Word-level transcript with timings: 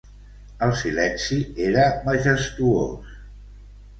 El 0.67 0.71
silenci 0.79 1.37
era 1.67 1.85
majestuós. 2.07 3.13